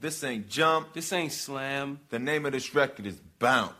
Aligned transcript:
This 0.00 0.22
ain't 0.22 0.48
jump. 0.48 0.92
This 0.92 1.12
ain't 1.12 1.32
slam. 1.32 1.98
The 2.10 2.20
name 2.20 2.46
of 2.46 2.52
this 2.52 2.72
record 2.72 3.06
is 3.06 3.16
Bounce. 3.40 3.74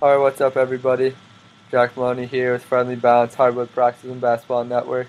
All 0.00 0.10
right, 0.10 0.18
what's 0.18 0.40
up, 0.40 0.56
everybody? 0.56 1.14
Jack 1.70 1.98
Maloney 1.98 2.24
here 2.24 2.54
with 2.54 2.64
Friendly 2.64 2.96
Bounce 2.96 3.34
Hardwood 3.34 3.68
and 3.76 4.20
Basketball 4.22 4.64
Network. 4.64 5.06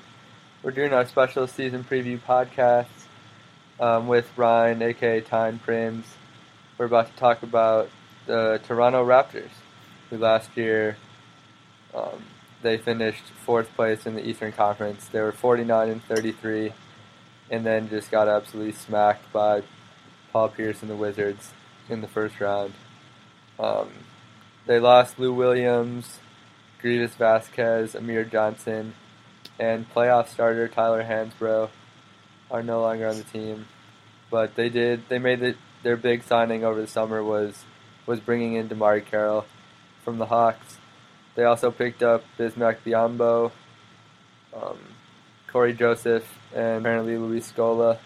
We're 0.62 0.72
doing 0.72 0.92
our 0.92 1.06
special 1.06 1.48
season 1.48 1.86
preview 1.86 2.20
podcast 2.20 2.88
um, 3.80 4.08
with 4.10 4.30
Ryan, 4.36 4.82
aka 4.82 5.22
Tyne 5.22 5.62
Prims. 5.66 6.04
We're 6.78 6.88
about 6.88 7.08
to 7.08 7.18
talk 7.18 7.44
about 7.44 7.90
the 8.26 8.60
Toronto 8.68 9.06
Raptors, 9.06 9.52
who 10.10 10.18
last 10.18 10.50
year 10.58 10.98
um, 11.94 12.26
they 12.62 12.78
finished 12.78 13.24
fourth 13.46 13.74
place 13.76 14.06
in 14.06 14.16
the 14.16 14.28
Eastern 14.28 14.52
Conference. 14.52 15.08
They 15.08 15.22
were 15.22 15.32
49 15.32 15.90
and 15.90 16.04
33, 16.04 16.74
and 17.50 17.66
then 17.66 17.90
just 17.90 18.12
got 18.12 18.28
absolutely 18.28 18.74
smacked 18.74 19.32
by 19.32 19.64
Paul 20.34 20.50
Pierce 20.50 20.82
and 20.82 20.92
the 20.92 20.98
Wizards 20.98 21.54
in 21.88 22.02
the 22.02 22.08
first 22.10 22.38
round. 22.42 22.74
Um, 23.58 23.92
they 24.66 24.82
lost 24.82 25.18
Lou 25.18 25.34
Williams, 25.34 26.20
Greivis 26.82 27.12
Vasquez, 27.12 27.96
Amir 27.96 28.24
Johnson, 28.24 28.94
and 29.60 29.92
playoff 29.94 30.30
starter 30.30 30.68
Tyler 30.68 31.04
Hansbrough 31.04 31.70
are 32.50 32.64
no 32.64 32.82
longer 32.82 33.08
on 33.08 33.18
the 33.18 33.24
team. 33.24 33.66
But 34.32 34.56
they 34.56 34.70
did. 34.70 35.10
They 35.10 35.20
made 35.20 35.40
the, 35.40 35.56
their 35.84 35.98
big 35.98 36.24
signing 36.24 36.64
over 36.64 36.80
the 36.80 36.88
summer 36.88 37.24
was 37.24 37.66
was 38.06 38.20
bringing 38.20 38.56
in 38.56 38.70
DeMarre 38.70 39.06
Carroll 39.06 39.46
from 40.04 40.18
the 40.18 40.26
Hawks. 40.26 40.78
They 41.36 41.44
also 41.44 41.70
picked 41.70 42.02
up 42.02 42.24
Bismack 42.38 42.78
Biyombo, 42.86 43.52
um, 44.56 44.78
Cory 45.48 45.74
Joseph, 45.74 46.28
and 46.54 46.80
apparently 46.80 47.18
Luis 47.18 47.52
Scola 47.52 48.00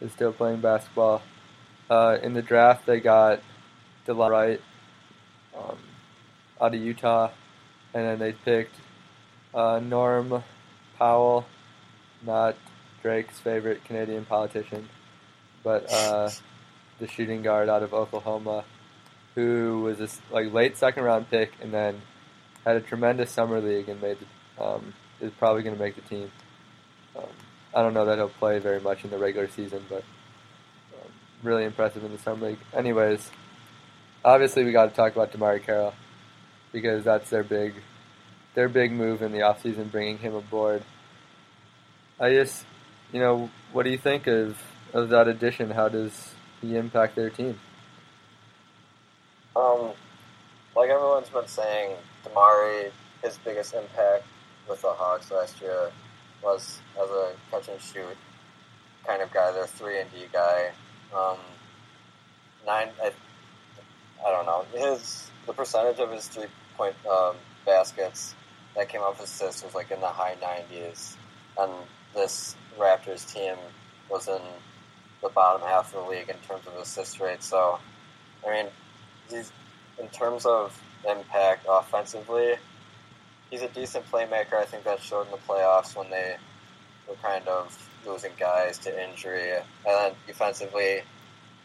is 0.00 0.12
still 0.12 0.32
playing 0.32 0.60
basketball. 0.60 1.22
Uh, 1.88 2.16
in 2.22 2.32
the 2.32 2.42
draft, 2.42 2.86
they 2.86 3.00
got 3.00 3.40
Delon 4.06 4.30
Wright 4.30 4.60
um, 5.56 5.78
out 6.60 6.74
of 6.74 6.80
Utah, 6.80 7.30
and 7.96 8.04
then 8.04 8.18
they 8.18 8.32
picked 8.32 8.74
uh, 9.54 9.80
Norm 9.82 10.44
Powell, 10.98 11.46
not 12.26 12.54
Drake's 13.00 13.38
favorite 13.38 13.84
Canadian 13.86 14.26
politician, 14.26 14.86
but 15.64 15.90
uh, 15.90 16.28
the 16.98 17.08
shooting 17.08 17.40
guard 17.40 17.70
out 17.70 17.82
of 17.82 17.94
Oklahoma, 17.94 18.64
who 19.34 19.80
was 19.80 19.98
a 20.00 20.34
like 20.34 20.52
late 20.52 20.76
second 20.76 21.04
round 21.04 21.30
pick, 21.30 21.52
and 21.62 21.72
then 21.72 22.02
had 22.66 22.76
a 22.76 22.82
tremendous 22.82 23.30
summer 23.30 23.62
league 23.62 23.88
and 23.88 24.02
made 24.02 24.18
um, 24.60 24.92
is 25.22 25.32
probably 25.38 25.62
going 25.62 25.74
to 25.74 25.82
make 25.82 25.94
the 25.94 26.02
team. 26.02 26.30
Um, 27.16 27.24
I 27.74 27.80
don't 27.80 27.94
know 27.94 28.04
that 28.04 28.18
he'll 28.18 28.28
play 28.28 28.58
very 28.58 28.80
much 28.80 29.04
in 29.04 29.10
the 29.10 29.16
regular 29.16 29.48
season, 29.48 29.82
but 29.88 30.04
um, 30.92 31.10
really 31.42 31.64
impressive 31.64 32.04
in 32.04 32.12
the 32.12 32.18
summer 32.18 32.48
league. 32.48 32.58
Anyways, 32.74 33.30
obviously 34.22 34.64
we 34.64 34.72
got 34.72 34.90
to 34.90 34.94
talk 34.94 35.14
about 35.14 35.32
DeMarre 35.32 35.62
Carroll 35.62 35.94
because 36.76 37.04
that's 37.04 37.30
their 37.30 37.42
big 37.42 37.72
their 38.54 38.68
big 38.68 38.92
move 38.92 39.22
in 39.22 39.32
the 39.32 39.38
offseason, 39.38 39.90
bringing 39.90 40.18
him 40.18 40.34
aboard. 40.34 40.82
I 42.20 42.34
just, 42.34 42.66
you 43.14 43.18
know, 43.18 43.48
what 43.72 43.84
do 43.84 43.90
you 43.90 43.96
think 43.96 44.26
of 44.26 44.62
of 44.92 45.08
that 45.08 45.26
addition? 45.26 45.70
How 45.70 45.88
does 45.88 46.34
he 46.60 46.76
impact 46.76 47.16
their 47.16 47.30
team? 47.30 47.58
Um, 49.56 49.92
like 50.76 50.90
everyone's 50.90 51.30
been 51.30 51.48
saying, 51.48 51.96
DeMarre, 52.26 52.90
his 53.22 53.38
biggest 53.38 53.72
impact 53.72 54.24
with 54.68 54.82
the 54.82 54.90
Hawks 54.90 55.30
last 55.30 55.58
year 55.62 55.90
was 56.42 56.78
as 57.02 57.08
a 57.08 57.32
catch 57.50 57.68
and 57.68 57.80
shoot 57.80 58.18
kind 59.06 59.22
of 59.22 59.32
guy, 59.32 59.50
their 59.52 59.66
three 59.66 59.98
and 59.98 60.10
D 60.10 60.26
guy. 60.30 60.72
Um, 61.16 61.38
nine, 62.66 62.88
I, 63.02 63.12
I 64.26 64.30
don't 64.30 64.44
know 64.44 64.66
his 64.74 65.30
the 65.46 65.54
percentage 65.54 66.00
of 66.00 66.10
his 66.10 66.28
three 66.28 66.48
point 66.76 66.94
um, 67.10 67.36
baskets 67.64 68.34
that 68.74 68.88
came 68.88 69.00
off 69.00 69.22
assists 69.22 69.64
was 69.64 69.74
like 69.74 69.90
in 69.90 70.00
the 70.00 70.06
high 70.06 70.36
nineties, 70.40 71.16
and 71.58 71.72
this 72.14 72.56
Raptors 72.78 73.32
team 73.32 73.56
was 74.10 74.28
in 74.28 74.40
the 75.22 75.28
bottom 75.30 75.62
half 75.66 75.94
of 75.94 76.04
the 76.04 76.10
league 76.10 76.28
in 76.28 76.36
terms 76.46 76.66
of 76.66 76.74
assist 76.80 77.20
rate. 77.20 77.42
So, 77.42 77.78
I 78.46 78.52
mean, 78.52 78.66
he's, 79.30 79.50
in 79.98 80.08
terms 80.08 80.44
of 80.44 80.78
impact 81.08 81.66
offensively, 81.68 82.54
he's 83.50 83.62
a 83.62 83.68
decent 83.68 84.04
playmaker. 84.10 84.54
I 84.54 84.64
think 84.64 84.84
that 84.84 85.00
showed 85.00 85.26
in 85.26 85.30
the 85.30 85.38
playoffs 85.38 85.96
when 85.96 86.10
they 86.10 86.36
were 87.08 87.16
kind 87.22 87.48
of 87.48 87.76
losing 88.06 88.32
guys 88.38 88.78
to 88.78 89.10
injury. 89.10 89.52
And 89.52 89.64
then 89.84 90.12
defensively, 90.26 91.00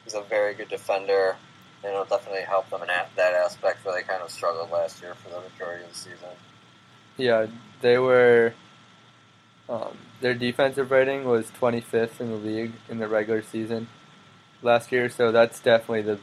he's 0.04 0.14
a 0.14 0.22
very 0.22 0.54
good 0.54 0.70
defender. 0.70 1.36
And 1.84 1.94
it'll 1.94 2.06
definitely 2.06 2.42
help 2.42 2.70
them 2.70 2.82
in 2.82 2.88
that 2.88 3.34
aspect 3.34 3.84
where 3.84 3.96
they 3.96 4.04
kind 4.04 4.22
of 4.22 4.30
struggled 4.30 4.72
last 4.72 5.02
year 5.02 5.16
for 5.16 5.30
the 5.30 5.42
majority 5.42 5.84
of 5.84 5.90
the 5.90 5.96
season. 5.96 6.30
Yeah, 7.18 7.48
they 7.82 7.98
were. 7.98 8.54
Um, 9.68 9.98
their 10.20 10.34
defensive 10.34 10.92
rating 10.92 11.24
was 11.24 11.50
25th 11.52 12.20
in 12.20 12.30
the 12.30 12.36
league 12.36 12.74
in 12.90 13.00
the 13.00 13.08
regular 13.08 13.42
season 13.42 13.88
last 14.62 14.92
year, 14.92 15.10
so 15.10 15.32
that's 15.32 15.60
definitely 15.60 16.02
the 16.02 16.20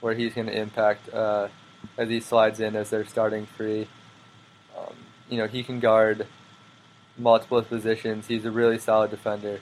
where 0.00 0.14
he's 0.14 0.34
going 0.34 0.48
to 0.48 0.56
impact 0.56 1.12
uh, 1.14 1.48
as 1.96 2.08
he 2.08 2.20
slides 2.20 2.60
in 2.60 2.76
as 2.76 2.90
their 2.90 3.04
starting 3.04 3.46
free. 3.46 3.88
Um, 4.76 4.94
you 5.30 5.38
know, 5.38 5.46
he 5.46 5.62
can 5.62 5.80
guard 5.80 6.26
multiple 7.16 7.62
positions. 7.62 8.26
He's 8.26 8.44
a 8.44 8.50
really 8.50 8.78
solid 8.78 9.10
defender, 9.10 9.60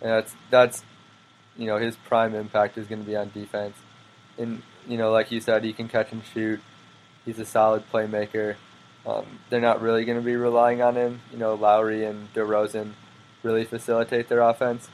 and 0.00 0.10
that's 0.10 0.34
that's 0.50 0.84
you 1.56 1.66
know 1.66 1.78
his 1.78 1.96
prime 1.96 2.34
impact 2.34 2.78
is 2.78 2.86
going 2.86 3.02
to 3.02 3.06
be 3.06 3.16
on 3.16 3.30
defense. 3.34 3.76
And 4.38 4.62
you 4.86 4.96
know, 4.96 5.10
like 5.10 5.30
you 5.30 5.40
said, 5.40 5.64
he 5.64 5.72
can 5.72 5.88
catch 5.88 6.12
and 6.12 6.22
shoot. 6.32 6.60
He's 7.24 7.38
a 7.38 7.44
solid 7.44 7.84
playmaker. 7.92 8.56
Um, 9.06 9.40
they're 9.50 9.60
not 9.60 9.80
really 9.80 10.04
going 10.04 10.18
to 10.18 10.24
be 10.24 10.36
relying 10.36 10.82
on 10.82 10.96
him. 10.96 11.20
You 11.32 11.38
know, 11.38 11.54
Lowry 11.54 12.04
and 12.04 12.32
DeRozan 12.34 12.92
really 13.42 13.64
facilitate 13.64 14.28
their 14.28 14.40
offense, 14.40 14.88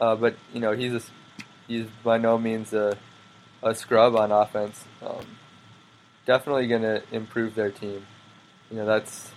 uh, 0.00 0.14
but 0.14 0.36
you 0.52 0.60
know 0.60 0.72
he's 0.72 0.94
a, 0.94 1.02
he's 1.66 1.86
by 2.04 2.18
no 2.18 2.38
means 2.38 2.72
a 2.72 2.96
a 3.62 3.74
scrub 3.74 4.16
on 4.16 4.32
offense. 4.32 4.84
Um, 5.04 5.26
definitely 6.26 6.66
going 6.68 6.82
to 6.82 7.02
improve 7.12 7.54
their 7.54 7.70
team. 7.70 8.06
You 8.70 8.78
know, 8.78 8.86
that's 8.86 9.32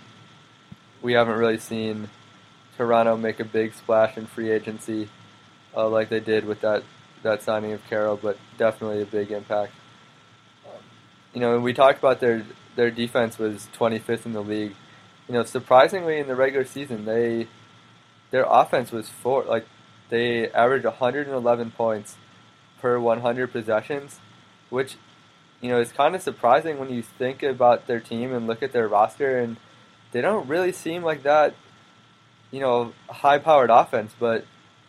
we 1.02 1.12
haven't 1.12 1.36
really 1.36 1.58
seen 1.58 2.08
Toronto 2.76 3.16
make 3.16 3.40
a 3.40 3.44
big 3.44 3.74
splash 3.74 4.16
in 4.16 4.26
free 4.26 4.50
agency 4.50 5.08
uh, 5.76 5.88
like 5.88 6.08
they 6.08 6.20
did 6.20 6.44
with 6.44 6.60
that 6.60 6.82
that 7.22 7.42
signing 7.42 7.72
of 7.72 7.84
Carroll, 7.88 8.18
but 8.20 8.36
definitely 8.58 9.02
a 9.02 9.06
big 9.06 9.30
impact. 9.30 9.72
You 11.34 11.40
know, 11.40 11.58
we 11.58 11.72
talked 11.72 11.98
about 11.98 12.20
their 12.20 12.44
their 12.76 12.90
defense 12.90 13.38
was 13.38 13.68
25th 13.76 14.24
in 14.24 14.32
the 14.32 14.42
league. 14.42 14.74
You 15.28 15.34
know, 15.34 15.42
surprisingly 15.42 16.18
in 16.18 16.28
the 16.28 16.36
regular 16.36 16.64
season, 16.64 17.04
they 17.04 17.48
their 18.30 18.46
offense 18.48 18.92
was 18.92 19.08
four 19.08 19.44
like 19.44 19.66
they 20.10 20.48
averaged 20.50 20.84
111 20.84 21.70
points 21.72 22.16
per 22.80 22.98
100 22.98 23.52
possessions, 23.52 24.20
which 24.70 24.96
you 25.60 25.70
know 25.70 25.80
is 25.80 25.90
kind 25.92 26.14
of 26.14 26.22
surprising 26.22 26.78
when 26.78 26.90
you 26.90 27.02
think 27.02 27.42
about 27.42 27.86
their 27.88 28.00
team 28.00 28.32
and 28.32 28.46
look 28.46 28.62
at 28.62 28.72
their 28.72 28.86
roster 28.86 29.38
and 29.38 29.56
they 30.12 30.20
don't 30.20 30.46
really 30.48 30.70
seem 30.70 31.02
like 31.02 31.24
that 31.24 31.54
you 32.52 32.60
know 32.60 32.92
high-powered 33.10 33.70
offense, 33.70 34.14
but 34.20 34.44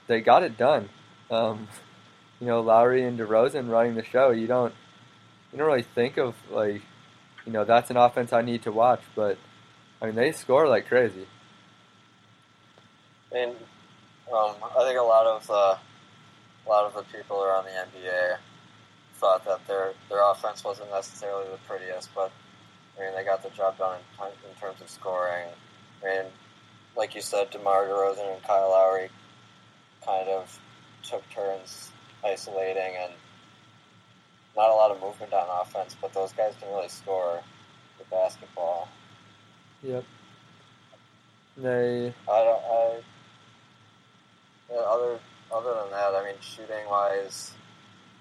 they 0.05 0.21
got 0.21 0.43
it 0.43 0.57
done. 0.57 0.89
Um, 1.31 1.67
you 2.39 2.45
know, 2.45 2.61
Lowry 2.61 3.03
and 3.03 3.17
DeRozan 3.17 3.69
running 3.69 3.95
the 3.95 4.03
show. 4.03 4.29
You 4.29 4.45
don't 4.45 4.73
you 5.55 5.59
don't 5.59 5.67
really 5.67 5.83
think 5.83 6.17
of 6.17 6.35
like 6.51 6.81
you 7.45 7.53
know 7.53 7.63
that's 7.63 7.89
an 7.89 7.95
offense 7.95 8.33
I 8.33 8.41
need 8.41 8.63
to 8.63 8.73
watch, 8.73 9.01
but 9.15 9.37
I 10.01 10.07
mean 10.07 10.15
they 10.15 10.33
score 10.33 10.67
like 10.67 10.87
crazy. 10.89 11.25
And 13.31 13.51
um, 14.33 14.55
I 14.61 14.83
think 14.83 14.99
a 14.99 15.03
lot 15.03 15.25
of 15.25 15.47
the 15.47 15.53
a 15.53 16.69
lot 16.69 16.85
of 16.85 16.93
the 16.93 17.03
people 17.17 17.41
around 17.41 17.63
the 17.63 17.69
NBA 17.69 18.37
thought 19.13 19.45
that 19.45 19.65
their 19.65 19.93
their 20.09 20.29
offense 20.29 20.61
wasn't 20.61 20.91
necessarily 20.91 21.45
the 21.49 21.57
prettiest, 21.69 22.09
but 22.13 22.33
I 22.97 23.05
mean 23.05 23.15
they 23.15 23.23
got 23.23 23.41
the 23.41 23.49
job 23.51 23.77
done 23.77 23.99
in, 24.19 24.49
in 24.49 24.55
terms 24.59 24.81
of 24.81 24.89
scoring. 24.89 25.47
I 26.03 26.05
mean, 26.05 26.25
like 26.97 27.15
you 27.15 27.21
said, 27.21 27.49
DeMar 27.51 27.85
DeRozan 27.85 28.33
and 28.33 28.43
Kyle 28.43 28.71
Lowry 28.71 29.07
kind 30.05 30.27
of 30.27 30.59
took 31.01 31.23
turns 31.29 31.91
isolating 32.25 32.93
and 33.01 33.13
not 34.55 34.69
a 34.69 34.73
lot 34.73 34.91
of 34.91 35.01
movement 35.01 35.33
on 35.33 35.47
offense, 35.61 35.95
but 35.99 36.13
those 36.13 36.31
guys 36.33 36.53
can 36.59 36.69
really 36.69 36.87
score 36.87 37.41
the 37.97 38.05
basketball. 38.05 38.87
Yep. 39.83 40.03
They 41.57 42.13
I 42.29 42.43
don't. 42.43 42.63
I, 42.63 42.99
yeah, 44.71 44.79
other 44.79 45.19
other 45.53 45.73
than 45.73 45.91
that, 45.91 46.15
I 46.15 46.25
mean, 46.25 46.35
shooting 46.41 46.85
wise, 46.89 47.53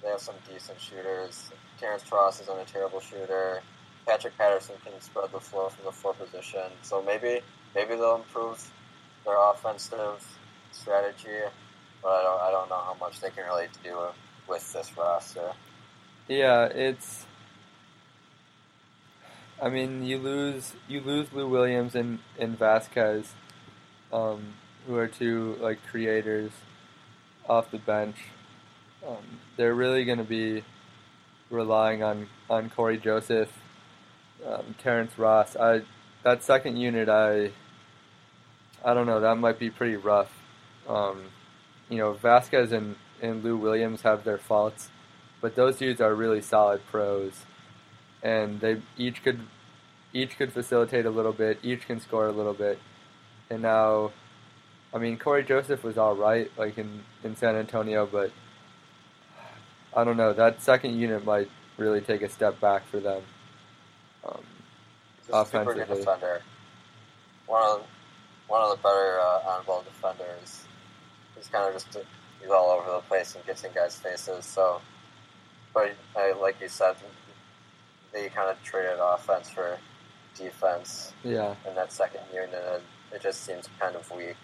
they 0.02 0.08
have 0.08 0.20
some 0.20 0.36
decent 0.48 0.80
shooters. 0.80 1.50
Terrence 1.80 2.04
Ross 2.12 2.40
isn't 2.42 2.58
a 2.58 2.64
terrible 2.64 3.00
shooter. 3.00 3.60
Patrick 4.06 4.36
Patterson 4.36 4.76
can 4.84 5.00
spread 5.00 5.32
the 5.32 5.40
floor 5.40 5.70
from 5.70 5.86
the 5.86 5.92
four 5.92 6.14
position, 6.14 6.70
so 6.82 7.02
maybe 7.02 7.40
maybe 7.74 7.96
they'll 7.96 8.16
improve 8.16 8.70
their 9.24 9.36
offensive 9.50 10.24
strategy. 10.70 11.40
But 12.02 12.10
I 12.10 12.22
don't 12.22 12.40
I 12.42 12.50
don't 12.50 12.68
know 12.68 12.82
how 12.84 12.96
much 13.00 13.20
they 13.20 13.30
can 13.30 13.44
really 13.46 13.68
do 13.82 13.98
with 14.48 14.72
this 14.72 14.96
roster. 14.96 15.52
Yeah, 16.28 16.64
it's. 16.66 17.26
I 19.60 19.68
mean, 19.68 20.04
you 20.04 20.18
lose 20.18 20.74
you 20.88 21.00
lose 21.00 21.32
Lou 21.32 21.48
Williams 21.48 21.94
and 21.94 22.18
and 22.38 22.58
Vasquez, 22.58 23.32
um, 24.12 24.54
who 24.86 24.96
are 24.96 25.06
two 25.06 25.56
like 25.60 25.78
creators 25.90 26.50
off 27.48 27.70
the 27.70 27.78
bench. 27.78 28.16
Um, 29.06 29.40
they're 29.56 29.74
really 29.74 30.04
going 30.04 30.18
to 30.18 30.24
be 30.24 30.64
relying 31.50 32.02
on 32.02 32.28
on 32.48 32.70
Cory 32.70 32.96
Joseph, 32.98 33.50
um, 34.46 34.74
Terrence 34.78 35.18
Ross. 35.18 35.56
I 35.56 35.82
that 36.22 36.42
second 36.42 36.76
unit, 36.78 37.08
I 37.08 37.50
I 38.84 38.94
don't 38.94 39.06
know. 39.06 39.20
That 39.20 39.36
might 39.36 39.58
be 39.58 39.70
pretty 39.70 39.96
rough. 39.96 40.32
Um, 40.88 41.24
you 41.88 41.98
know, 41.98 42.12
Vasquez 42.14 42.72
and 42.72 42.96
and 43.22 43.44
Lou 43.44 43.56
Williams 43.56 44.02
have 44.02 44.24
their 44.24 44.38
faults, 44.38 44.88
but 45.44 45.56
those 45.56 45.76
dudes 45.76 46.00
are 46.00 46.14
really 46.14 46.40
solid 46.40 46.80
pros, 46.86 47.44
and 48.22 48.60
they 48.60 48.80
each 48.96 49.22
could 49.22 49.40
each 50.14 50.38
could 50.38 50.50
facilitate 50.50 51.04
a 51.04 51.10
little 51.10 51.34
bit, 51.34 51.58
each 51.62 51.86
can 51.86 52.00
score 52.00 52.26
a 52.26 52.32
little 52.32 52.54
bit, 52.54 52.78
and 53.50 53.60
now, 53.60 54.10
I 54.94 54.96
mean, 54.96 55.18
Cory 55.18 55.44
Joseph 55.44 55.84
was 55.84 55.98
all 55.98 56.16
right, 56.16 56.50
like 56.56 56.78
in 56.78 57.02
in 57.22 57.36
San 57.36 57.56
Antonio, 57.56 58.08
but 58.10 58.30
I 59.94 60.02
don't 60.02 60.16
know. 60.16 60.32
That 60.32 60.62
second 60.62 60.98
unit 60.98 61.26
might 61.26 61.50
really 61.76 62.00
take 62.00 62.22
a 62.22 62.30
step 62.30 62.58
back 62.58 62.88
for 62.88 63.00
them. 63.00 63.22
Um, 64.26 64.40
He's 65.18 65.28
a 65.28 65.44
super 65.44 65.72
Offensively. 65.72 65.96
defender. 65.98 66.40
One 67.46 67.62
of 67.62 67.82
one 68.48 68.62
of 68.62 68.70
the 68.70 68.82
better 68.82 69.20
uh, 69.20 69.58
on-ball 69.58 69.82
defenders. 69.82 70.64
He's 71.36 71.48
kind 71.48 71.66
of 71.68 71.74
just 71.74 71.98
he's 72.40 72.50
all 72.50 72.70
over 72.70 72.90
the 72.90 73.00
place 73.00 73.34
and 73.34 73.44
gets 73.44 73.62
in 73.62 73.74
guys' 73.74 73.96
faces. 73.96 74.46
So, 74.46 74.80
but 75.74 75.92
uh, 76.16 76.38
like 76.40 76.60
you 76.60 76.68
said, 76.68 76.94
they 78.12 78.28
kind 78.28 78.48
of 78.48 78.62
traded 78.62 78.98
offense 79.00 79.50
for 79.50 79.76
defense 80.36 81.12
yeah. 81.24 81.54
in 81.68 81.74
that 81.74 81.92
second 81.92 82.20
unit. 82.32 82.54
And 82.54 82.82
it 83.12 83.20
just 83.20 83.42
seems 83.42 83.68
kind 83.78 83.96
of 83.96 84.10
weak. 84.12 84.36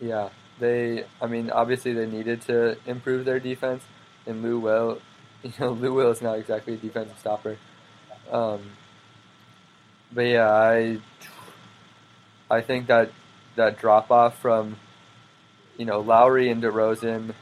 Yeah, 0.00 0.28
they. 0.60 1.04
I 1.20 1.26
mean, 1.26 1.50
obviously 1.50 1.94
they 1.94 2.06
needed 2.06 2.42
to 2.42 2.76
improve 2.86 3.24
their 3.24 3.40
defense, 3.40 3.82
and 4.26 4.42
Lou 4.42 4.58
Will, 4.58 5.00
you 5.42 5.52
know, 5.58 5.72
Lou 5.72 5.94
Will 5.94 6.10
is 6.10 6.20
not 6.20 6.38
exactly 6.38 6.74
a 6.74 6.76
defensive 6.76 7.18
stopper. 7.18 7.56
Um, 8.30 8.60
but 10.12 10.22
yeah, 10.22 10.50
I, 10.50 10.98
I 12.50 12.60
think 12.60 12.88
that 12.88 13.10
that 13.56 13.78
drop 13.78 14.10
off 14.10 14.38
from, 14.38 14.76
you 15.78 15.86
know, 15.86 16.00
Lowry 16.00 16.50
and 16.50 16.62
DeRozan. 16.62 17.34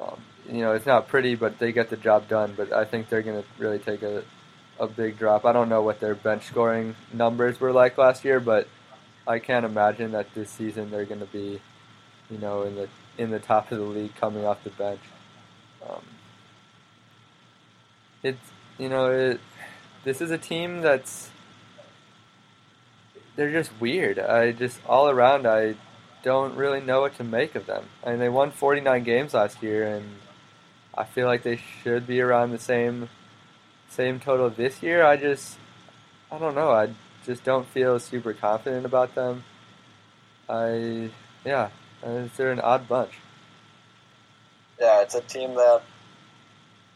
Um, 0.00 0.20
you 0.48 0.60
know, 0.60 0.72
it's 0.72 0.86
not 0.86 1.08
pretty, 1.08 1.34
but 1.34 1.58
they 1.58 1.72
get 1.72 1.90
the 1.90 1.96
job 1.96 2.28
done. 2.28 2.54
But 2.56 2.72
I 2.72 2.84
think 2.84 3.08
they're 3.08 3.22
going 3.22 3.42
to 3.42 3.48
really 3.58 3.78
take 3.78 4.02
a, 4.02 4.24
a 4.78 4.86
big 4.86 5.18
drop. 5.18 5.44
I 5.44 5.52
don't 5.52 5.68
know 5.68 5.82
what 5.82 6.00
their 6.00 6.14
bench 6.14 6.44
scoring 6.44 6.94
numbers 7.12 7.60
were 7.60 7.72
like 7.72 7.98
last 7.98 8.24
year, 8.24 8.40
but 8.40 8.68
I 9.26 9.38
can't 9.38 9.66
imagine 9.66 10.12
that 10.12 10.32
this 10.34 10.50
season 10.50 10.90
they're 10.90 11.04
going 11.04 11.20
to 11.20 11.26
be, 11.26 11.60
you 12.30 12.38
know, 12.38 12.62
in 12.62 12.74
the 12.76 12.88
in 13.18 13.30
the 13.30 13.38
top 13.38 13.72
of 13.72 13.78
the 13.78 13.84
league 13.84 14.14
coming 14.16 14.44
off 14.44 14.62
the 14.62 14.70
bench. 14.70 15.00
Um, 15.88 16.02
it's 18.22 18.50
you 18.78 18.88
know 18.88 19.10
it, 19.10 19.40
this 20.04 20.20
is 20.20 20.30
a 20.30 20.38
team 20.38 20.80
that's 20.80 21.30
they're 23.36 23.52
just 23.52 23.70
weird. 23.80 24.18
I 24.18 24.52
just 24.52 24.80
all 24.86 25.08
around 25.08 25.46
I 25.46 25.74
don't 26.22 26.56
really 26.56 26.80
know 26.80 27.02
what 27.02 27.16
to 27.16 27.24
make 27.24 27.54
of 27.54 27.66
them. 27.66 27.84
I 28.04 28.10
mean 28.10 28.18
they 28.18 28.28
won 28.28 28.50
49 28.50 29.02
games 29.04 29.34
last 29.34 29.62
year 29.62 29.86
and 29.86 30.04
I 30.96 31.04
feel 31.04 31.26
like 31.26 31.42
they 31.42 31.60
should 31.82 32.06
be 32.06 32.20
around 32.20 32.50
the 32.52 32.58
same 32.58 33.08
same 33.88 34.18
total 34.20 34.50
this 34.50 34.82
year. 34.82 35.04
I 35.04 35.16
just 35.16 35.58
I 36.30 36.38
don't 36.38 36.54
know. 36.54 36.70
I 36.70 36.90
just 37.24 37.44
don't 37.44 37.66
feel 37.66 37.98
super 37.98 38.32
confident 38.32 38.86
about 38.86 39.14
them. 39.14 39.44
I 40.48 41.10
yeah, 41.44 41.70
uh, 42.02 42.28
they're 42.36 42.52
an 42.52 42.60
odd 42.60 42.88
bunch. 42.88 43.12
Yeah, 44.80 45.02
it's 45.02 45.14
a 45.14 45.20
team 45.20 45.54
that 45.54 45.82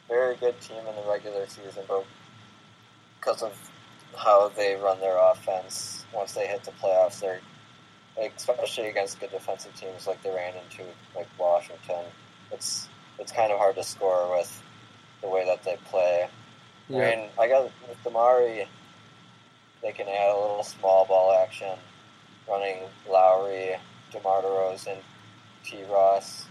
very 0.08 0.37
good 0.37 0.61
team 0.61 0.79
in 0.79 0.97
the 0.97 1.08
regular 1.08 1.47
season, 1.47 1.85
but 1.88 2.05
because 3.19 3.43
of 3.43 3.52
how 4.17 4.49
they 4.49 4.75
run 4.75 4.99
their 5.00 5.17
offense, 5.17 6.05
once 6.12 6.32
they 6.32 6.47
hit 6.47 6.64
the 6.64 6.73
playoffs, 6.73 7.20
they're 7.20 7.41
like, 8.19 8.35
especially 8.37 8.88
against 8.88 9.20
good 9.20 9.31
defensive 9.31 9.75
teams 9.76 10.06
like 10.06 10.23
they 10.23 10.31
ran 10.31 10.55
into 10.56 10.85
like 11.14 11.29
Washington. 11.38 12.05
It's 12.50 12.88
it's 13.20 13.32
kind 13.32 13.52
of 13.52 13.58
hard 13.58 13.76
to 13.76 13.84
score 13.84 14.31
with 14.37 14.62
the 15.20 15.28
way 15.28 15.44
that 15.44 15.62
they 15.62 15.76
play. 15.84 16.28
I 16.88 17.17
mean, 17.17 17.28
I 17.38 17.46
got 17.49 17.64
with 17.64 18.02
DeMarre, 18.02 18.67
they 19.82 19.93
can 19.93 20.08
add 20.08 20.34
a 20.34 20.40
little 20.40 20.62
small 20.64 21.05
ball 21.05 21.32
action, 21.32 21.78
running 22.49 22.78
Lowry, 23.08 23.76
DeMar 24.11 24.43
DeRozan, 24.43 24.96
T. 25.64 25.84
Ross, 25.84 26.46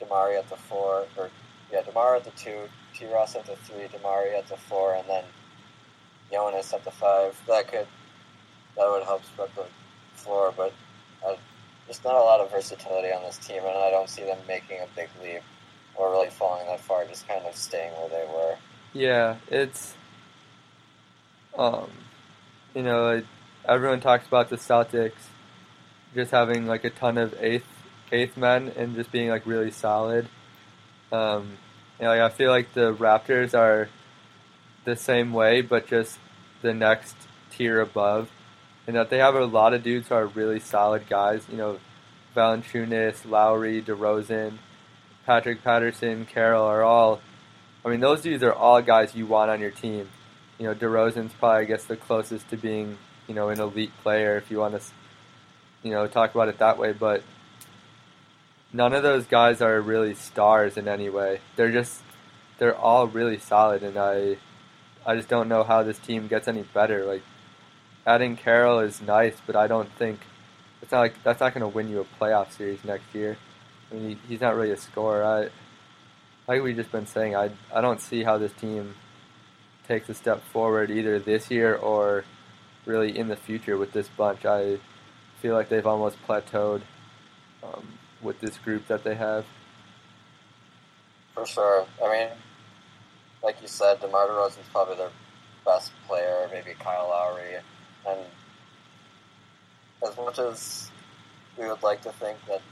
DeMarre 0.00 0.38
at 0.38 0.48
the 0.50 0.56
four, 0.56 1.06
or 1.16 1.30
yeah, 1.72 1.82
Demar 1.82 2.16
at 2.16 2.24
the 2.24 2.30
two, 2.32 2.68
T. 2.94 3.06
Ross 3.06 3.36
at 3.36 3.46
the 3.46 3.56
three, 3.56 3.84
DeMarre 3.84 4.36
at 4.36 4.48
the 4.48 4.56
four, 4.56 4.94
and 4.94 5.08
then 5.08 5.24
Jonas 6.30 6.72
at 6.72 6.84
the 6.84 6.90
five. 6.90 7.40
That 7.46 7.68
could 7.68 7.86
that 8.76 8.90
would 8.90 9.04
help 9.04 9.24
spread 9.24 9.50
the 9.56 9.64
floor, 10.14 10.52
but 10.54 10.74
uh, 11.26 11.36
there's 11.86 12.04
not 12.04 12.14
a 12.14 12.20
lot 12.20 12.40
of 12.40 12.50
versatility 12.50 13.12
on 13.12 13.22
this 13.22 13.38
team, 13.38 13.58
and 13.58 13.78
I 13.78 13.90
don't 13.90 14.10
see 14.10 14.24
them 14.24 14.38
making 14.46 14.80
a 14.80 14.86
big 14.94 15.08
leap 15.22 15.42
or 15.96 16.10
really 16.10 16.30
falling 16.30 16.66
that 16.66 16.80
far. 16.80 17.04
Just 17.04 17.26
kind 17.28 17.44
of 17.44 17.54
staying 17.56 17.92
where 17.92 18.08
they 18.08 18.26
were. 18.32 18.56
Yeah, 18.92 19.36
it's 19.48 19.94
um, 21.56 21.90
you 22.74 22.82
know, 22.82 23.22
everyone 23.66 24.00
talks 24.00 24.26
about 24.26 24.50
the 24.50 24.56
Celtics 24.56 25.12
just 26.14 26.30
having 26.30 26.66
like 26.66 26.84
a 26.84 26.90
ton 26.90 27.18
of 27.18 27.34
eighth 27.40 27.66
eighth 28.12 28.36
men 28.36 28.72
and 28.76 28.94
just 28.94 29.10
being 29.10 29.28
like 29.28 29.46
really 29.46 29.70
solid. 29.70 30.28
Um, 31.12 31.58
you 31.98 32.04
know, 32.04 32.10
like, 32.10 32.20
I 32.20 32.28
feel 32.28 32.50
like 32.50 32.74
the 32.74 32.94
Raptors 32.94 33.54
are 33.54 33.88
the 34.84 34.96
same 34.96 35.32
way, 35.32 35.60
but 35.60 35.86
just 35.86 36.18
the 36.62 36.74
next 36.74 37.16
tier 37.50 37.80
above, 37.80 38.30
and 38.86 38.96
that 38.96 39.10
they 39.10 39.18
have 39.18 39.34
a 39.34 39.44
lot 39.44 39.74
of 39.74 39.82
dudes 39.82 40.08
who 40.08 40.14
are 40.14 40.26
really 40.26 40.60
solid 40.60 41.08
guys. 41.08 41.42
You 41.50 41.56
know, 41.56 41.78
Valanciunas, 42.36 43.28
Lowry, 43.28 43.82
DeRozan, 43.82 44.58
Patrick 45.26 45.64
Patterson, 45.64 46.24
Carroll 46.24 46.64
are 46.64 46.84
all. 46.84 47.20
I 47.84 47.88
mean, 47.88 48.00
those 48.00 48.22
dudes 48.22 48.44
are 48.44 48.52
all 48.52 48.80
guys 48.80 49.14
you 49.14 49.26
want 49.26 49.50
on 49.50 49.60
your 49.60 49.72
team. 49.72 50.08
You 50.58 50.66
know, 50.66 50.74
DeRozan's 50.74 51.32
probably, 51.34 51.62
I 51.62 51.64
guess, 51.64 51.84
the 51.84 51.96
closest 51.96 52.48
to 52.50 52.56
being, 52.56 52.96
you 53.26 53.34
know, 53.34 53.48
an 53.48 53.60
elite 53.60 53.92
player 54.02 54.36
if 54.36 54.50
you 54.50 54.58
want 54.58 54.80
to, 54.80 54.82
you 55.82 55.90
know, 55.90 56.06
talk 56.06 56.34
about 56.34 56.48
it 56.48 56.58
that 56.58 56.78
way. 56.78 56.92
But 56.92 57.24
none 58.72 58.94
of 58.94 59.02
those 59.02 59.26
guys 59.26 59.60
are 59.60 59.80
really 59.80 60.14
stars 60.14 60.76
in 60.76 60.86
any 60.86 61.10
way. 61.10 61.40
They're 61.56 61.72
just, 61.72 62.02
they're 62.58 62.76
all 62.76 63.08
really 63.08 63.38
solid, 63.38 63.82
and 63.82 63.98
I, 63.98 64.36
I 65.04 65.16
just 65.16 65.28
don't 65.28 65.48
know 65.48 65.64
how 65.64 65.82
this 65.82 65.98
team 65.98 66.28
gets 66.28 66.46
any 66.46 66.62
better. 66.62 67.04
Like, 67.04 67.22
adding 68.06 68.36
Carroll 68.36 68.78
is 68.78 69.02
nice, 69.02 69.36
but 69.44 69.56
I 69.56 69.66
don't 69.66 69.90
think 69.92 70.20
it's 70.82 70.92
not 70.92 71.00
like 71.00 71.22
that's 71.24 71.40
not 71.40 71.52
going 71.52 71.62
to 71.62 71.74
win 71.74 71.88
you 71.88 72.00
a 72.00 72.22
playoff 72.22 72.52
series 72.52 72.84
next 72.84 73.12
year. 73.12 73.36
I 73.90 73.94
mean, 73.94 74.08
he, 74.08 74.18
he's 74.28 74.40
not 74.40 74.56
really 74.56 74.72
a 74.72 74.76
scorer. 74.76 75.24
I, 75.24 75.48
like 76.48 76.62
we've 76.62 76.76
just 76.76 76.92
been 76.92 77.06
saying, 77.06 77.34
I 77.36 77.50
I 77.74 77.80
don't 77.80 78.00
see 78.00 78.22
how 78.22 78.38
this 78.38 78.52
team 78.52 78.94
takes 79.86 80.08
a 80.08 80.14
step 80.14 80.42
forward 80.52 80.90
either 80.90 81.18
this 81.18 81.50
year 81.50 81.74
or 81.74 82.24
really 82.84 83.16
in 83.16 83.28
the 83.28 83.36
future 83.36 83.76
with 83.76 83.92
this 83.92 84.08
bunch. 84.08 84.44
I 84.44 84.78
feel 85.40 85.54
like 85.54 85.68
they've 85.68 85.86
almost 85.86 86.16
plateaued 86.26 86.82
um, 87.62 87.98
with 88.22 88.40
this 88.40 88.58
group 88.58 88.86
that 88.88 89.04
they 89.04 89.14
have. 89.14 89.44
For 91.34 91.46
sure. 91.46 91.86
I 92.02 92.12
mean, 92.12 92.28
like 93.42 93.60
you 93.60 93.68
said, 93.68 94.00
DeMar 94.00 94.28
DeRozan's 94.28 94.68
probably 94.72 94.96
their 94.96 95.10
best 95.64 95.92
player, 96.06 96.48
maybe 96.52 96.74
Kyle 96.78 97.08
Lowry. 97.08 97.56
And 98.08 98.20
as 100.06 100.16
much 100.16 100.38
as 100.38 100.90
we 101.58 101.66
would 101.68 101.82
like 101.82 102.00
to 102.02 102.12
think 102.12 102.38
that 102.48 102.62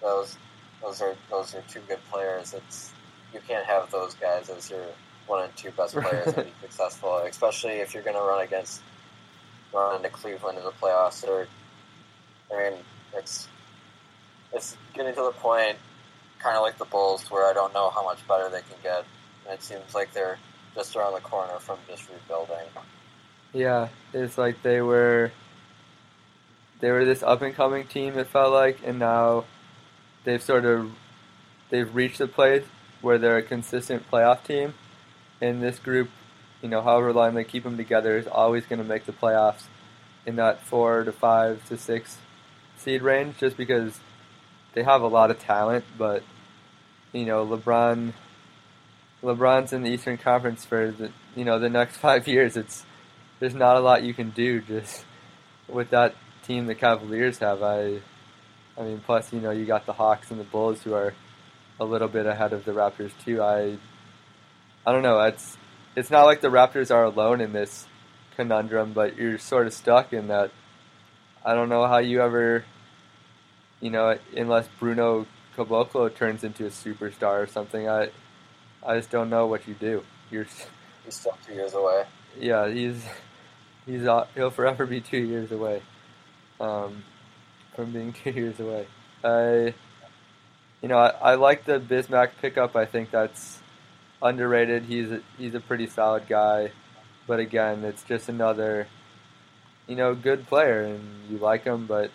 those 0.00 0.36
those 0.82 1.02
are 1.02 1.14
those 1.30 1.54
are 1.54 1.62
two 1.68 1.80
good 1.88 2.00
players, 2.10 2.54
it's 2.54 2.92
you 3.32 3.40
can't 3.46 3.66
have 3.66 3.90
those 3.90 4.14
guys 4.14 4.48
as 4.48 4.70
your 4.70 4.84
one 5.26 5.44
and 5.44 5.56
two 5.56 5.70
best 5.72 5.94
players 5.94 6.26
and 6.28 6.46
be 6.46 6.52
successful, 6.62 7.18
especially 7.18 7.72
if 7.72 7.94
you're 7.94 8.02
going 8.02 8.16
to 8.16 8.22
run 8.22 8.42
against 8.42 8.80
run 9.72 9.96
into 9.96 10.08
Cleveland 10.08 10.58
in 10.58 10.64
the 10.64 10.70
playoffs. 10.70 11.26
Or, 11.26 11.46
I 12.52 12.70
mean, 12.70 12.78
it's 13.14 13.48
it's 14.52 14.76
getting 14.94 15.14
to 15.14 15.22
the 15.22 15.32
point, 15.32 15.76
kind 16.38 16.56
of 16.56 16.62
like 16.62 16.78
the 16.78 16.86
Bulls, 16.86 17.30
where 17.30 17.48
I 17.48 17.52
don't 17.52 17.74
know 17.74 17.90
how 17.90 18.04
much 18.04 18.26
better 18.26 18.48
they 18.48 18.60
can 18.62 18.78
get. 18.82 19.04
And 19.44 19.54
it 19.54 19.62
seems 19.62 19.94
like 19.94 20.12
they're 20.12 20.38
just 20.74 20.96
around 20.96 21.14
the 21.14 21.20
corner 21.20 21.58
from 21.58 21.78
just 21.88 22.08
rebuilding. 22.08 22.66
Yeah, 23.52 23.88
it's 24.12 24.38
like 24.38 24.62
they 24.62 24.80
were 24.80 25.30
they 26.80 26.90
were 26.90 27.04
this 27.04 27.22
up 27.22 27.42
and 27.42 27.54
coming 27.54 27.86
team. 27.86 28.18
It 28.18 28.28
felt 28.28 28.52
like, 28.52 28.78
and 28.84 28.98
now 28.98 29.44
they've 30.28 30.42
sort 30.42 30.66
of 30.66 30.92
they've 31.70 31.94
reached 31.94 32.18
the 32.18 32.28
place 32.28 32.64
where 33.00 33.16
they're 33.16 33.38
a 33.38 33.42
consistent 33.42 34.10
playoff 34.10 34.44
team. 34.44 34.74
And 35.40 35.62
this 35.62 35.78
group, 35.78 36.10
you 36.60 36.68
know, 36.68 36.82
however 36.82 37.14
long 37.14 37.34
they 37.34 37.44
keep 37.44 37.64
them 37.64 37.78
together, 37.78 38.18
is 38.18 38.26
always 38.26 38.66
going 38.66 38.78
to 38.78 38.84
make 38.84 39.06
the 39.06 39.12
playoffs 39.12 39.64
in 40.26 40.36
that 40.36 40.62
four 40.62 41.04
to 41.04 41.12
five 41.12 41.66
to 41.68 41.78
six 41.78 42.18
seed 42.76 43.00
range, 43.00 43.38
just 43.38 43.56
because 43.56 44.00
they 44.74 44.82
have 44.82 45.00
a 45.00 45.06
lot 45.06 45.30
of 45.30 45.38
talent. 45.38 45.86
But 45.96 46.22
you 47.14 47.24
know, 47.24 47.46
LeBron, 47.46 48.12
LeBron's 49.22 49.72
in 49.72 49.82
the 49.82 49.90
Eastern 49.90 50.18
Conference 50.18 50.66
for 50.66 50.90
the 50.90 51.10
you 51.36 51.46
know 51.46 51.58
the 51.58 51.70
next 51.70 51.96
five 52.08 52.28
years. 52.28 52.54
It's 52.54 52.84
there's 53.40 53.54
not 53.54 53.76
a 53.76 53.80
lot 53.80 54.02
you 54.02 54.12
can 54.12 54.28
do 54.28 54.60
just 54.60 55.06
with 55.68 55.88
that 55.88 56.14
team 56.42 56.66
the 56.66 56.74
Cavaliers 56.74 57.38
have. 57.38 57.62
I, 57.62 58.00
I 58.78 58.82
mean, 58.82 59.02
plus 59.04 59.32
you 59.32 59.40
know 59.40 59.50
you 59.50 59.66
got 59.66 59.86
the 59.86 59.92
Hawks 59.92 60.30
and 60.30 60.38
the 60.38 60.44
Bulls 60.44 60.82
who 60.82 60.94
are 60.94 61.14
a 61.80 61.84
little 61.84 62.08
bit 62.08 62.26
ahead 62.26 62.52
of 62.52 62.64
the 62.64 62.72
Raptors 62.72 63.12
too. 63.24 63.42
I, 63.42 63.76
I 64.86 64.92
don't 64.92 65.02
know. 65.02 65.20
It's 65.20 65.56
it's 65.96 66.10
not 66.10 66.24
like 66.24 66.40
the 66.40 66.48
Raptors 66.48 66.94
are 66.94 67.04
alone 67.04 67.40
in 67.40 67.52
this 67.52 67.86
conundrum, 68.36 68.92
but 68.92 69.16
you're 69.16 69.38
sort 69.38 69.66
of 69.66 69.74
stuck 69.74 70.12
in 70.12 70.28
that. 70.28 70.50
I 71.44 71.54
don't 71.54 71.68
know 71.68 71.86
how 71.86 71.98
you 71.98 72.20
ever, 72.22 72.64
you 73.80 73.90
know, 73.90 74.16
unless 74.36 74.68
Bruno 74.78 75.26
Caboclo 75.56 76.14
turns 76.14 76.44
into 76.44 76.66
a 76.66 76.70
superstar 76.70 77.42
or 77.42 77.46
something. 77.46 77.88
I, 77.88 78.10
I 78.86 78.96
just 78.96 79.10
don't 79.10 79.30
know 79.30 79.46
what 79.46 79.66
you 79.66 79.74
do. 79.74 80.04
You're. 80.30 80.46
He's 81.04 81.14
still 81.14 81.36
two 81.46 81.54
years 81.54 81.74
away. 81.74 82.04
Yeah, 82.38 82.68
he's 82.68 83.02
he's 83.86 84.06
uh, 84.06 84.26
he'll 84.34 84.50
forever 84.50 84.86
be 84.86 85.00
two 85.00 85.18
years 85.18 85.50
away 85.50 85.82
um, 86.60 87.04
from 87.78 87.92
being 87.92 88.12
two 88.24 88.32
years 88.32 88.58
away. 88.58 88.88
I, 89.22 89.72
you 90.82 90.88
know, 90.88 90.98
I, 90.98 91.10
I 91.10 91.34
like 91.36 91.64
the 91.64 91.78
Bismack 91.78 92.30
pickup. 92.42 92.74
I 92.74 92.86
think 92.86 93.12
that's 93.12 93.60
underrated. 94.20 94.82
He's 94.82 95.12
a, 95.12 95.20
he's 95.38 95.54
a 95.54 95.60
pretty 95.60 95.86
solid 95.86 96.26
guy, 96.28 96.72
but 97.28 97.38
again, 97.38 97.84
it's 97.84 98.02
just 98.02 98.28
another, 98.28 98.88
you 99.86 99.94
know, 99.94 100.12
good 100.16 100.48
player, 100.48 100.82
and 100.82 101.30
you 101.30 101.38
like 101.38 101.62
him, 101.62 101.86
but 101.86 102.10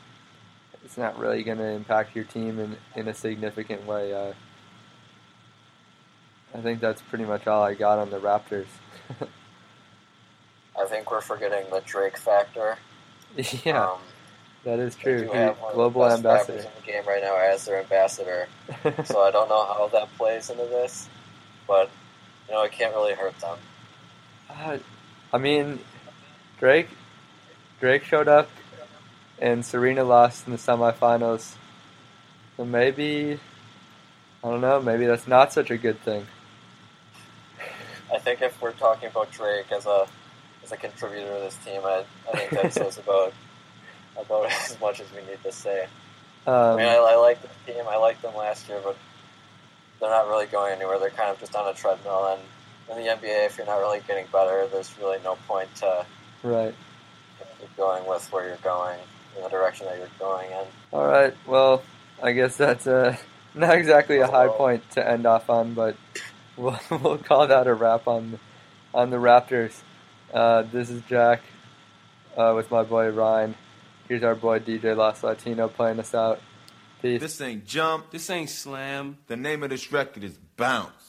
it's 0.83 0.97
not 0.97 1.17
really 1.17 1.43
going 1.43 1.59
to 1.59 1.69
impact 1.69 2.13
your 2.13 2.25
team 2.25 2.59
in 2.59 2.75
in 2.97 3.07
a 3.07 3.13
significant 3.13 3.85
way. 3.85 4.13
Uh, 4.13 4.33
I 6.53 6.59
think 6.59 6.81
that's 6.81 7.01
pretty 7.01 7.23
much 7.23 7.47
all 7.47 7.63
I 7.63 7.73
got 7.73 7.99
on 7.99 8.09
the 8.09 8.19
Raptors. 8.19 8.67
I 10.79 10.85
think 10.87 11.09
we're 11.09 11.21
forgetting 11.21 11.69
the 11.71 11.79
Drake 11.85 12.17
factor. 12.17 12.77
yeah, 13.63 13.91
Um, 13.91 13.99
that 14.65 14.79
is 14.79 14.95
true. 14.95 15.21
do 15.25 15.31
He- 15.31 15.37
have 15.37 15.59
one 15.59 15.71
of 15.71 15.75
the 15.75 15.75
global 15.75 16.05
ambassador. 16.09 16.59
in 16.59 16.65
the 16.85 16.91
game 16.91 17.03
right 17.07 17.21
now 17.21 17.35
as 17.37 17.65
their 17.65 17.79
ambassador. 17.79 18.47
so 19.05 19.21
I 19.21 19.31
don't 19.31 19.49
know 19.49 19.65
how 19.65 19.89
that 19.93 20.09
plays 20.17 20.49
into 20.49 20.63
this, 20.65 21.07
but 21.67 21.89
you 22.47 22.53
know 22.53 22.63
it 22.63 22.71
can't 22.71 22.93
really 22.93 23.13
hurt 23.13 23.37
them. 23.39 23.57
Uh, 24.49 24.77
I 25.31 25.37
mean, 25.37 25.79
Drake. 26.59 26.89
Drake 27.79 28.03
showed 28.05 28.27
up, 28.29 28.49
and 29.39 29.65
Serena 29.65 30.03
lost 30.05 30.45
in 30.47 30.53
the 30.53 30.59
semifinals. 30.59 31.55
So 32.55 32.63
maybe, 32.63 33.39
I 34.43 34.49
don't 34.49 34.61
know. 34.61 34.79
Maybe 34.81 35.05
that's 35.05 35.27
not 35.27 35.51
such 35.51 35.69
a 35.71 35.77
good 35.77 35.99
thing. 36.01 36.25
I 38.13 38.19
think 38.19 38.41
if 38.41 38.61
we're 38.61 38.71
talking 38.73 39.09
about 39.09 39.31
Drake 39.31 39.71
as 39.71 39.85
a 39.85 40.07
as 40.63 40.71
a 40.71 40.77
contributor 40.77 41.27
to 41.33 41.39
this 41.41 41.57
team, 41.65 41.81
I, 41.83 42.05
I 42.31 42.37
think 42.37 42.51
that 42.51 42.73
says 42.73 42.97
about 43.05 43.33
about 44.17 44.51
as 44.51 44.79
much 44.79 44.99
as 44.99 45.07
we 45.11 45.21
need 45.29 45.41
to 45.43 45.51
say. 45.51 45.87
I 46.47 46.51
Um, 46.51 46.77
mean, 46.77 46.87
I, 46.87 46.95
I 46.95 47.15
like 47.15 47.41
the 47.41 47.49
team. 47.71 47.83
I 47.87 47.97
liked 47.97 48.21
them 48.21 48.35
last 48.35 48.67
year, 48.69 48.79
but 48.83 48.97
they're 49.99 50.09
not 50.09 50.27
really 50.27 50.45
going 50.47 50.73
anywhere. 50.73 50.99
They're 50.99 51.09
kind 51.09 51.29
of 51.31 51.39
just 51.39 51.55
on 51.55 51.67
a 51.67 51.73
treadmill. 51.73 52.37
And 52.37 52.41
in 52.97 53.03
the 53.03 53.09
NBA, 53.11 53.45
if 53.45 53.57
you're 53.57 53.65
not 53.67 53.77
really 53.79 54.01
getting 54.07 54.25
better, 54.31 54.67
there's 54.71 54.91
really 54.99 55.19
no 55.23 55.37
point 55.47 55.73
to 55.77 56.05
right. 56.43 56.75
keep 57.59 57.75
going 57.77 58.05
with 58.07 58.31
where 58.31 58.47
you're 58.47 58.57
going 58.57 58.99
in 59.37 59.43
the 59.43 59.49
direction 59.49 59.85
that 59.87 59.97
you're 59.97 60.07
going 60.19 60.51
in. 60.51 60.65
All 60.91 61.07
right. 61.07 61.33
Well, 61.47 61.81
I 62.21 62.33
guess 62.33 62.57
that's 62.57 62.87
uh, 62.87 63.15
not 63.55 63.75
exactly 63.77 64.19
a 64.19 64.27
high 64.27 64.47
point 64.49 64.89
to 64.91 65.07
end 65.07 65.25
off 65.25 65.49
on, 65.49 65.73
but 65.73 65.95
we'll, 66.57 66.79
we'll 66.89 67.17
call 67.17 67.47
that 67.47 67.67
a 67.67 67.73
wrap 67.73 68.07
on 68.07 68.39
on 68.93 69.09
the 69.09 69.17
Raptors. 69.17 69.73
Uh, 70.33 70.63
this 70.71 70.89
is 70.89 71.01
Jack 71.09 71.41
uh, 72.37 72.53
with 72.55 72.69
my 72.71 72.83
boy 72.83 73.09
Ryan. 73.09 73.55
Here's 74.07 74.23
our 74.23 74.35
boy 74.35 74.59
DJ 74.59 74.95
Los 74.95 75.23
Latino 75.23 75.67
playing 75.67 75.99
us 75.99 76.13
out. 76.13 76.41
Peace. 77.01 77.21
This 77.21 77.39
ain't 77.41 77.65
jump. 77.65 78.11
This 78.11 78.29
ain't 78.29 78.49
slam. 78.49 79.17
The 79.27 79.37
name 79.37 79.63
of 79.63 79.69
this 79.69 79.91
record 79.91 80.23
is 80.23 80.37
bounce. 80.57 81.02